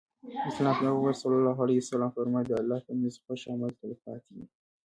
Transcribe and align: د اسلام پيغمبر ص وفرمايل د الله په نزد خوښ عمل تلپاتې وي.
د 0.33 0.33
اسلام 0.49 0.75
پيغمبر 0.81 1.13
ص 1.21 1.91
وفرمايل 2.05 2.47
د 2.49 2.53
الله 2.61 2.79
په 2.85 2.91
نزد 2.99 3.21
خوښ 3.25 3.41
عمل 3.51 3.71
تلپاتې 3.79 4.29
وي. 4.37 4.45